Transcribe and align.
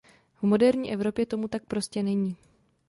V 0.35 0.43
moderní 0.43 0.93
Evropě 0.93 1.25
tomu 1.25 1.47
tak 1.47 1.65
prostě 1.65 2.03
není. 2.03 2.37